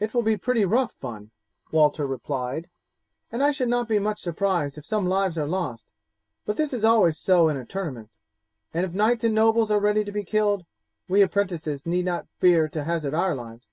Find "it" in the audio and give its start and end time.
0.00-0.12